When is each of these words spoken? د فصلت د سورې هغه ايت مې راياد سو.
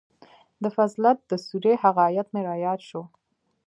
د 0.63 0.65
فصلت 0.75 1.17
د 1.31 1.33
سورې 1.47 1.73
هغه 1.83 2.01
ايت 2.13 2.27
مې 2.33 2.41
راياد 2.49 2.79
سو. 2.89 3.01